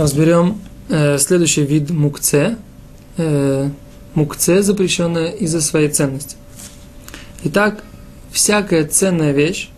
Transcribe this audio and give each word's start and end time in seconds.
Разберем 0.00 0.62
э, 0.88 1.18
следующий 1.18 1.62
вид 1.62 1.90
мукце. 1.90 2.56
Э, 3.18 3.68
мукце, 4.14 4.62
запрещенная 4.62 5.28
из-за 5.28 5.60
своей 5.60 5.90
ценности. 5.90 6.36
Итак, 7.44 7.84
всякая 8.32 8.86
ценная 8.86 9.32
вещь, 9.32 9.68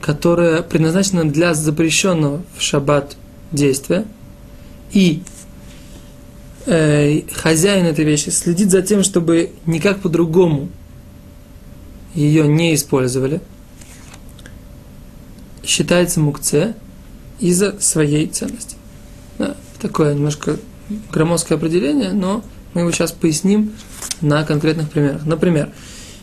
которая 0.00 0.62
предназначена 0.62 1.30
для 1.30 1.52
запрещенного 1.52 2.42
в 2.56 2.62
шаббат 2.62 3.16
действия, 3.52 4.06
и 4.92 5.24
э, 6.64 7.20
хозяин 7.34 7.84
этой 7.84 8.06
вещи 8.06 8.30
следит 8.30 8.70
за 8.70 8.80
тем, 8.80 9.02
чтобы 9.02 9.50
никак 9.66 10.00
по-другому 10.00 10.70
ее 12.14 12.48
не 12.48 12.74
использовали, 12.74 13.42
считается 15.62 16.20
мукце 16.20 16.74
из-за 17.40 17.80
своей 17.80 18.26
ценности. 18.26 18.76
Такое 19.80 20.14
немножко 20.14 20.58
громоздкое 21.12 21.58
определение, 21.58 22.12
но 22.12 22.44
мы 22.74 22.82
его 22.82 22.90
сейчас 22.92 23.12
поясним 23.12 23.72
на 24.20 24.44
конкретных 24.44 24.90
примерах. 24.90 25.24
Например, 25.24 25.70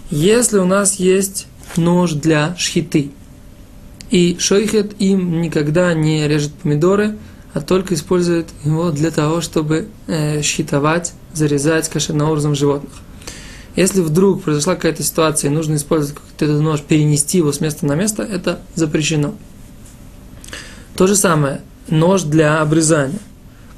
если 0.09 0.59
у 0.59 0.65
нас 0.65 0.95
есть 0.95 1.47
нож 1.75 2.13
для 2.13 2.55
шхиты, 2.57 3.11
и 4.09 4.37
шойхет 4.39 4.93
им 5.01 5.41
никогда 5.41 5.93
не 5.93 6.27
режет 6.27 6.53
помидоры, 6.53 7.17
а 7.53 7.61
только 7.61 7.93
использует 7.93 8.47
его 8.63 8.91
для 8.91 9.11
того, 9.11 9.41
чтобы 9.41 9.87
э, 10.07 10.41
щитовать, 10.41 11.13
зарезать 11.33 11.89
кошерным 11.89 12.29
образом 12.29 12.55
животных. 12.55 12.93
Если 13.75 14.01
вдруг 14.01 14.43
произошла 14.43 14.75
какая-то 14.75 15.03
ситуация 15.03 15.49
и 15.49 15.53
нужно 15.53 15.75
использовать 15.75 16.15
какой-то 16.15 16.61
нож, 16.61 16.81
перенести 16.81 17.39
его 17.39 17.51
с 17.51 17.59
места 17.59 17.85
на 17.85 17.95
место, 17.95 18.23
это 18.23 18.59
запрещено. 18.75 19.35
То 20.95 21.05
же 21.05 21.15
самое, 21.15 21.61
нож 21.89 22.23
для 22.23 22.61
обрезания. 22.61 23.19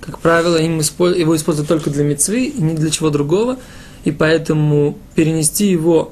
Как 0.02 0.20
правило, 0.20 0.58
им 0.58 0.80
использ... 0.80 1.18
его 1.18 1.36
используют 1.36 1.68
только 1.68 1.90
для 1.90 2.04
мецвы 2.04 2.46
и 2.46 2.62
ни 2.62 2.76
для 2.76 2.90
чего 2.90 3.10
другого, 3.10 3.58
и 4.06 4.12
поэтому 4.12 4.98
перенести 5.16 5.68
его 5.68 6.12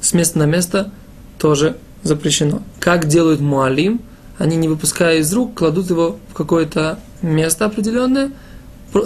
с 0.00 0.12
места 0.12 0.38
на 0.38 0.44
место 0.44 0.92
тоже 1.38 1.76
запрещено. 2.02 2.62
Как 2.78 3.06
делают 3.06 3.40
муалим, 3.40 4.00
они 4.38 4.56
не 4.56 4.68
выпуская 4.68 5.18
из 5.18 5.32
рук, 5.32 5.54
кладут 5.54 5.90
его 5.90 6.18
в 6.30 6.34
какое-то 6.34 6.98
место 7.22 7.64
определенное, 7.64 8.30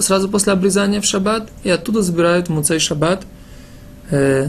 сразу 0.01 0.29
после 0.29 0.53
обрезания 0.53 1.01
в 1.01 1.05
шаббат, 1.05 1.49
и 1.63 1.71
оттуда 1.71 2.03
забирают 2.03 2.49
муцей 2.49 2.79
шаббат, 2.79 3.25
э, 4.11 4.49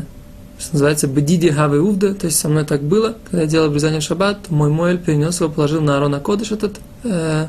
что 0.60 0.74
называется 0.74 1.08
бедиди 1.08 1.50
хавы 1.50 1.82
увда, 1.82 2.14
то 2.14 2.28
есть 2.28 2.40
со 2.40 2.50
мной 2.50 2.66
так 2.66 2.82
было, 2.84 3.16
когда 3.26 3.44
я 3.44 3.48
делал 3.48 3.68
обрезание 3.68 4.00
в 4.00 4.04
шаббат, 4.04 4.50
мой 4.50 4.70
моэль 4.70 4.98
перенес 4.98 5.40
его, 5.40 5.50
положил 5.50 5.82
на 5.82 5.98
Арона 5.98 6.20
Кодыш 6.20 6.52
этот 6.52 6.80
э, 7.04 7.48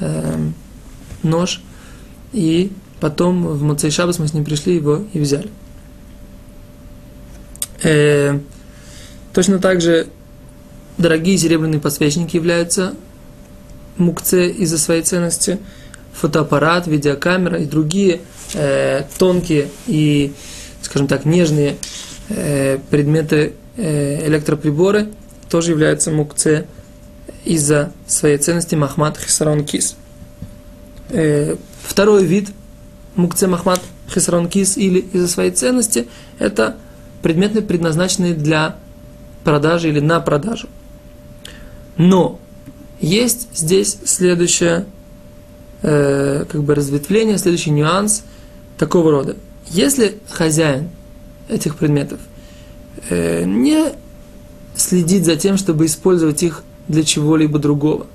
э, 0.00 0.50
нож, 1.22 1.60
и 2.32 2.72
потом 3.00 3.46
в 3.46 3.62
Муцей 3.62 3.90
Шабас 3.90 4.18
мы 4.18 4.28
с 4.28 4.34
ним 4.34 4.44
пришли 4.44 4.74
его 4.74 5.04
и 5.12 5.18
взяли. 5.18 5.50
Э, 7.82 8.38
точно 9.32 9.58
так 9.58 9.80
же 9.80 10.06
дорогие 10.98 11.38
серебряные 11.38 11.80
подсвечники 11.80 12.36
являются 12.36 12.94
мукце 13.96 14.50
из-за 14.50 14.78
своей 14.78 15.02
ценности, 15.02 15.58
фотоаппарат, 16.12 16.86
видеокамера 16.86 17.58
и 17.58 17.66
другие 17.66 18.20
э, 18.54 19.04
тонкие 19.18 19.68
и, 19.86 20.32
скажем 20.82 21.06
так, 21.06 21.24
нежные 21.24 21.76
э, 22.28 22.78
предметы 22.90 23.54
э, 23.76 24.26
электроприборы 24.26 25.08
тоже 25.48 25.72
являются 25.72 26.10
мукце 26.10 26.66
из-за 27.44 27.92
своей 28.06 28.38
ценности 28.38 28.74
Махмад 28.74 29.18
Хисарон 29.18 29.64
Кис. 29.64 29.96
Э, 31.10 31.56
второй 31.82 32.24
вид 32.24 32.50
мукце 33.16 33.48
Махмад 33.48 33.80
Хисарон 34.08 34.48
Кис 34.48 34.76
или 34.76 35.00
из-за 35.00 35.28
своей 35.28 35.50
ценности 35.50 36.06
это 36.38 36.76
предметы, 37.22 37.62
предназначенные 37.62 38.34
для 38.34 38.76
продажи 39.42 39.88
или 39.88 40.00
на 40.00 40.20
продажу. 40.20 40.68
Но 41.96 42.38
есть 43.00 43.48
здесь 43.52 43.98
следующее 44.04 44.86
э, 45.82 46.44
как 46.48 46.62
бы 46.62 46.74
разветвление, 46.74 47.38
следующий 47.38 47.70
нюанс 47.70 48.22
такого 48.78 49.10
рода. 49.10 49.36
Если 49.68 50.18
хозяин 50.28 50.90
этих 51.48 51.76
предметов 51.76 52.20
э, 53.08 53.44
не 53.44 53.92
следит 54.76 55.24
за 55.24 55.36
тем, 55.36 55.56
чтобы 55.56 55.86
использовать 55.86 56.42
их 56.44 56.62
для 56.86 57.02
чего-либо 57.02 57.58
другого, 57.58 58.06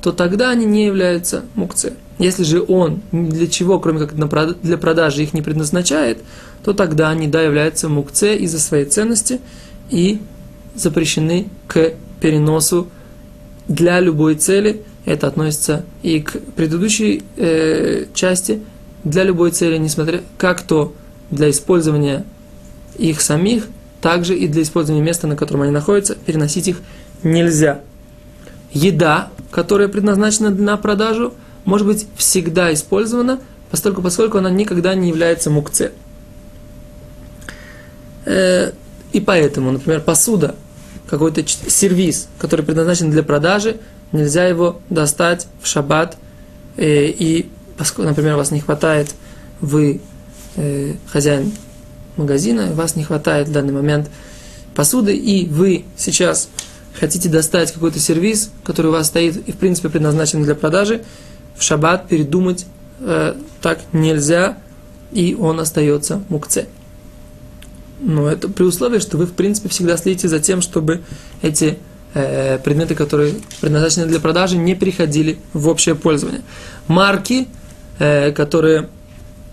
то 0.00 0.12
тогда 0.12 0.50
они 0.50 0.66
не 0.66 0.86
являются 0.86 1.44
мукце. 1.54 1.94
Если 2.18 2.44
же 2.44 2.64
он 2.66 3.02
для 3.12 3.46
чего, 3.46 3.78
кроме 3.78 4.06
как 4.06 4.14
для 4.62 4.78
продажи, 4.78 5.22
их 5.22 5.34
не 5.34 5.42
предназначает, 5.42 6.18
то 6.64 6.72
тогда 6.72 7.10
они, 7.10 7.28
да, 7.28 7.42
являются 7.42 7.88
мукце 7.88 8.36
из-за 8.36 8.58
своей 8.58 8.86
ценности 8.86 9.40
и 9.90 10.20
запрещены 10.74 11.48
к 11.66 11.92
переносу 12.20 12.88
для 13.68 14.00
любой 14.00 14.36
цели. 14.36 14.82
Это 15.04 15.26
относится 15.28 15.84
и 16.02 16.20
к 16.20 16.40
предыдущей 16.56 17.22
э, 17.36 18.06
части, 18.14 18.60
для 19.04 19.22
любой 19.22 19.52
цели, 19.52 19.76
несмотря 19.76 20.22
как 20.36 20.62
то 20.62 20.92
для 21.30 21.50
использования 21.50 22.24
их 22.98 23.20
самих, 23.20 23.68
также 24.00 24.36
и 24.36 24.48
для 24.48 24.62
использования 24.62 25.02
места, 25.02 25.26
на 25.26 25.36
котором 25.36 25.62
они 25.62 25.70
находятся, 25.70 26.16
переносить 26.16 26.66
их 26.66 26.80
нельзя. 27.22 27.82
Еда, 28.72 29.30
которая 29.50 29.88
предназначена 29.88 30.50
на 30.50 30.76
продажу, 30.76 31.34
может 31.64 31.86
быть 31.86 32.06
всегда 32.16 32.72
использована, 32.72 33.40
поскольку, 33.70 34.02
поскольку 34.02 34.38
она 34.38 34.50
никогда 34.50 34.94
не 34.94 35.08
является 35.08 35.50
мукце. 35.50 35.92
Э, 38.24 38.72
и 39.12 39.20
поэтому, 39.20 39.72
например, 39.72 40.00
посуда, 40.00 40.54
какой-то 41.08 41.42
сервис, 41.46 42.28
который 42.38 42.64
предназначен 42.64 43.10
для 43.10 43.22
продажи, 43.22 43.78
нельзя 44.12 44.46
его 44.46 44.80
достать 44.90 45.46
в 45.62 45.66
шаббат, 45.66 46.16
э, 46.76 47.06
и, 47.06 47.48
например, 47.98 48.34
у 48.34 48.38
вас 48.38 48.50
не 48.50 48.60
хватает, 48.60 49.14
вы 49.60 50.00
э, 50.56 50.94
хозяин 51.06 51.52
магазина, 52.16 52.70
у 52.70 52.74
вас 52.74 52.96
не 52.96 53.04
хватает 53.04 53.48
в 53.48 53.52
данный 53.52 53.72
момент 53.72 54.10
посуды, 54.74 55.16
и 55.16 55.46
вы 55.46 55.84
сейчас 55.96 56.48
хотите 56.98 57.28
достать 57.28 57.72
какой-то 57.72 57.98
сервис, 57.98 58.50
который 58.64 58.88
у 58.88 58.92
вас 58.92 59.08
стоит 59.08 59.36
и, 59.48 59.52
в 59.52 59.56
принципе, 59.56 59.88
предназначен 59.88 60.42
для 60.42 60.54
продажи, 60.54 61.02
в 61.56 61.62
шаббат 61.62 62.08
передумать 62.08 62.66
э, 63.00 63.34
так 63.60 63.80
нельзя, 63.92 64.58
и 65.12 65.36
он 65.38 65.60
остается 65.60 66.22
мукце. 66.28 66.66
Но 68.00 68.28
это 68.28 68.48
при 68.48 68.64
условии, 68.64 68.98
что 68.98 69.16
вы, 69.16 69.26
в 69.26 69.32
принципе, 69.32 69.68
всегда 69.68 69.96
следите 69.96 70.28
за 70.28 70.38
тем, 70.38 70.60
чтобы 70.60 71.02
эти 71.42 71.78
э, 72.14 72.58
предметы, 72.58 72.94
которые 72.94 73.34
предназначены 73.60 74.06
для 74.06 74.20
продажи, 74.20 74.56
не 74.56 74.74
переходили 74.74 75.38
в 75.52 75.68
общее 75.68 75.94
пользование. 75.94 76.42
Марки, 76.88 77.48
э, 77.98 78.32
которые 78.32 78.88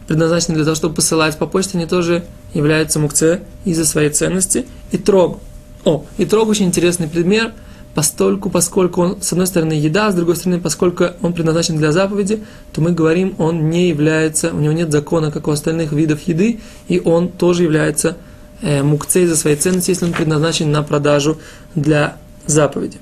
предназначены 0.07 0.55
для 0.55 0.65
того, 0.65 0.75
чтобы 0.75 0.95
посылать 0.95 1.37
по 1.37 1.47
почте, 1.47 1.77
они 1.77 1.87
тоже 1.87 2.25
являются 2.53 2.99
мукце 2.99 3.41
из-за 3.63 3.85
своей 3.85 4.09
ценности. 4.09 4.65
И 4.91 4.97
трог. 4.97 5.39
О, 5.85 6.05
и 6.17 6.25
трог 6.25 6.47
очень 6.47 6.67
интересный 6.67 7.07
пример, 7.07 7.53
постольку, 7.93 8.49
поскольку 8.49 9.01
он, 9.01 9.21
с 9.21 9.31
одной 9.33 9.47
стороны, 9.47 9.73
еда, 9.73 10.11
с 10.11 10.15
другой 10.15 10.35
стороны, 10.35 10.59
поскольку 10.59 11.07
он 11.21 11.33
предназначен 11.33 11.77
для 11.77 11.91
заповеди, 11.91 12.43
то 12.71 12.81
мы 12.81 12.91
говорим, 12.91 13.35
он 13.37 13.69
не 13.69 13.89
является, 13.89 14.53
у 14.53 14.57
него 14.57 14.73
нет 14.73 14.91
закона, 14.91 15.31
как 15.31 15.47
у 15.47 15.51
остальных 15.51 15.91
видов 15.91 16.21
еды, 16.21 16.59
и 16.87 16.99
он 16.99 17.29
тоже 17.29 17.63
является 17.63 18.17
э, 18.61 18.81
мукце 18.81 19.23
из-за 19.23 19.35
своей 19.35 19.57
ценности, 19.57 19.91
если 19.91 20.05
он 20.05 20.13
предназначен 20.13 20.71
на 20.71 20.83
продажу 20.83 21.37
для 21.75 22.17
заповеди. 22.45 22.97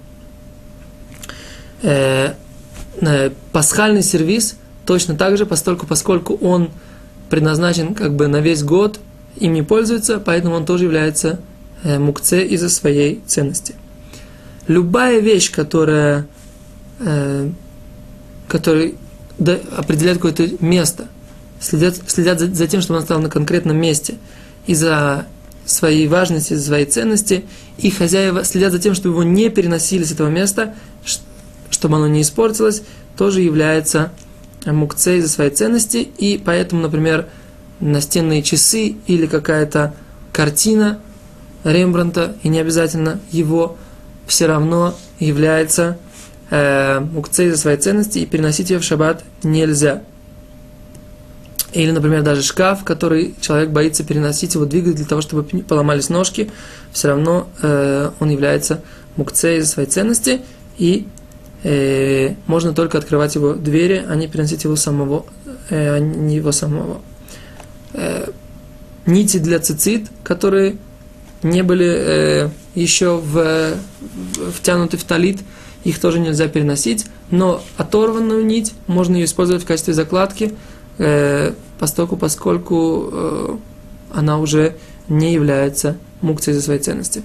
Э, 1.83 2.33
э, 2.99 3.29
пасхальный 3.51 4.03
сервис 4.03 4.57
точно 4.85 5.15
так 5.15 5.37
же, 5.37 5.45
поскольку, 5.45 5.85
поскольку 5.85 6.35
он 6.35 6.69
предназначен 7.29 7.93
как 7.93 8.15
бы 8.15 8.27
на 8.27 8.41
весь 8.41 8.63
год, 8.63 8.99
им 9.37 9.53
не 9.53 9.61
пользуется, 9.61 10.19
поэтому 10.19 10.55
он 10.55 10.65
тоже 10.65 10.83
является 10.83 11.39
мукце 11.83 12.45
из-за 12.45 12.69
своей 12.69 13.21
ценности. 13.25 13.75
Любая 14.67 15.19
вещь, 15.19 15.51
которая, 15.51 16.27
э, 16.99 17.49
которая 18.47 18.93
определяет 19.75 20.17
какое-то 20.17 20.63
место, 20.63 21.07
следят, 21.59 21.97
следят 22.07 22.39
за, 22.39 22.67
тем, 22.67 22.81
чтобы 22.81 22.99
он 22.99 23.05
стал 23.05 23.19
на 23.21 23.29
конкретном 23.29 23.77
месте, 23.77 24.15
из-за 24.67 25.25
своей 25.65 26.07
важности, 26.07 26.53
из-за 26.53 26.67
своей 26.67 26.85
ценности, 26.85 27.45
и 27.77 27.89
хозяева 27.89 28.43
следят 28.43 28.71
за 28.71 28.79
тем, 28.79 28.93
чтобы 28.93 29.15
его 29.15 29.23
не 29.23 29.49
переносили 29.49 30.03
с 30.03 30.11
этого 30.11 30.29
места, 30.29 30.75
чтобы 31.69 31.95
оно 31.95 32.07
не 32.07 32.21
испортилось, 32.21 32.83
тоже 33.17 33.41
является 33.41 34.11
мукце 34.65 35.17
из-за 35.17 35.29
своей 35.29 35.51
ценности, 35.51 35.97
и 36.17 36.39
поэтому, 36.43 36.83
например, 36.83 37.27
настенные 37.79 38.43
часы 38.43 38.95
или 39.07 39.25
какая-то 39.25 39.95
картина 40.31 40.99
Рембранта, 41.63 42.35
и 42.43 42.49
не 42.49 42.59
обязательно 42.59 43.19
его, 43.31 43.77
все 44.27 44.47
равно 44.47 44.95
является 45.19 45.97
э, 46.49 46.99
мукце 46.99 47.47
из-за 47.47 47.57
своей 47.57 47.77
ценности, 47.77 48.19
и 48.19 48.25
переносить 48.25 48.69
ее 48.69 48.79
в 48.79 48.83
шаббат 48.83 49.23
нельзя. 49.43 50.01
Или, 51.73 51.91
например, 51.91 52.21
даже 52.23 52.41
шкаф, 52.41 52.83
который 52.83 53.35
человек 53.39 53.69
боится 53.69 54.03
переносить, 54.03 54.55
его 54.55 54.65
двигать 54.65 54.95
для 54.95 55.05
того, 55.05 55.21
чтобы 55.21 55.43
поломались 55.43 56.09
ножки, 56.09 56.51
все 56.91 57.09
равно 57.09 57.47
э, 57.61 58.11
он 58.19 58.29
является 58.29 58.81
мукце 59.15 59.57
из-за 59.57 59.71
своей 59.71 59.89
ценности, 59.89 60.41
и 60.77 61.07
э, 61.63 62.35
можно 62.47 62.73
только 62.73 62.97
открывать 62.97 63.35
его 63.35 63.53
двери, 63.53 64.03
а 64.07 64.15
не 64.15 64.27
переносить 64.27 64.65
его 64.65 64.75
самого, 64.75 65.25
э, 65.69 65.95
а 65.95 65.99
не 65.99 66.35
его 66.35 66.51
самого. 66.51 67.01
Э, 67.93 68.29
нити 69.05 69.37
для 69.37 69.59
цицит, 69.59 70.07
которые 70.23 70.75
не 71.43 71.63
были 71.63 71.87
э, 71.87 72.49
еще 72.75 73.17
в, 73.17 73.75
втянуты 74.55 74.97
в 74.97 75.03
талит, 75.03 75.39
их 75.83 75.99
тоже 75.99 76.19
нельзя 76.19 76.47
переносить, 76.47 77.05
но 77.31 77.63
оторванную 77.77 78.45
нить 78.45 78.73
можно 78.87 79.15
ее 79.15 79.25
использовать 79.25 79.63
в 79.63 79.65
качестве 79.65 79.93
закладки, 79.93 80.53
э, 80.97 81.53
поскольку, 81.79 82.17
поскольку 82.17 83.09
э, 83.11 83.57
она 84.13 84.39
уже 84.39 84.75
не 85.07 85.33
является 85.33 85.97
мукцией 86.21 86.55
за 86.55 86.61
своей 86.61 86.79
ценности. 86.79 87.23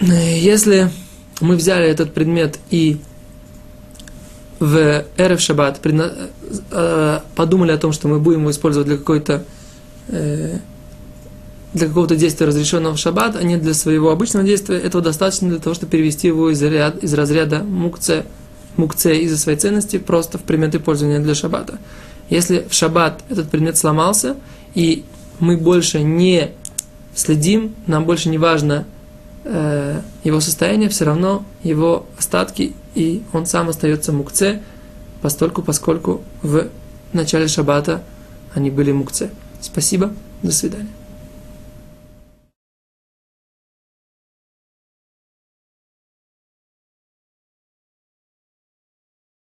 Если 0.00 0.90
мы 1.40 1.56
взяли 1.56 1.86
этот 1.86 2.12
предмет 2.14 2.58
и 2.70 3.00
в 4.58 5.04
Эрев 5.16 5.40
Шаббат 5.40 5.80
э, 5.82 7.20
подумали 7.34 7.72
о 7.72 7.78
том, 7.78 7.92
что 7.92 8.08
мы 8.08 8.18
будем 8.18 8.40
его 8.40 8.50
использовать 8.50 8.88
для 8.88 8.98
какой-то 8.98 9.44
э, 10.08 10.58
для 11.72 11.86
какого-то 11.86 12.16
действия, 12.16 12.46
разрешенного 12.46 12.94
в 12.94 12.98
шаббат, 12.98 13.36
а 13.36 13.42
не 13.42 13.56
для 13.56 13.74
своего 13.74 14.10
обычного 14.10 14.44
действия, 14.44 14.78
этого 14.78 15.02
достаточно 15.02 15.48
для 15.48 15.58
того, 15.58 15.74
чтобы 15.74 15.92
перевести 15.92 16.26
его 16.26 16.50
из, 16.50 16.60
ряд, 16.62 17.02
из 17.02 17.14
разряда 17.14 17.62
мукце, 17.62 18.24
мукце 18.76 19.18
из-за 19.18 19.38
своей 19.38 19.58
ценности 19.58 19.98
просто 19.98 20.38
в 20.38 20.42
предметы 20.42 20.80
пользования 20.80 21.20
для 21.20 21.34
шаббата. 21.34 21.78
Если 22.28 22.66
в 22.68 22.74
шаббат 22.74 23.22
этот 23.28 23.50
предмет 23.50 23.76
сломался, 23.76 24.36
и 24.74 25.04
мы 25.38 25.56
больше 25.56 26.02
не 26.02 26.50
следим, 27.14 27.74
нам 27.86 28.04
больше 28.04 28.28
не 28.28 28.38
важно 28.38 28.86
э, 29.44 30.00
его 30.24 30.40
состояние, 30.40 30.88
все 30.88 31.04
равно 31.04 31.44
его 31.62 32.06
остатки, 32.18 32.74
и 32.94 33.22
он 33.32 33.46
сам 33.46 33.68
остается 33.68 34.12
мукце, 34.12 34.60
постольку, 35.22 35.62
поскольку 35.62 36.22
в 36.42 36.68
начале 37.12 37.46
шаббата 37.48 38.02
они 38.54 38.70
были 38.70 38.92
мукце. 38.92 39.30
Спасибо, 39.60 40.12
до 40.42 40.52
свидания. 40.52 40.99